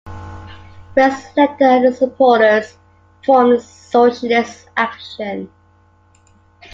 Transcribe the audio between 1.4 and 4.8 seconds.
and his supporters formed Socialist